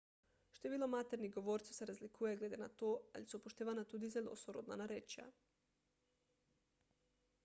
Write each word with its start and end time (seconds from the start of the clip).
število 0.59 0.85
maternih 0.93 1.29
govorcev 1.33 1.75
se 1.79 1.87
razlikuje 1.89 2.39
glede 2.39 2.57
na 2.61 2.69
to 2.81 2.89
ali 3.19 3.29
so 3.33 3.41
upoštevana 3.41 3.83
tudi 3.91 4.09
zelo 4.15 4.33
sorodna 4.45 4.79
narečja 4.83 5.29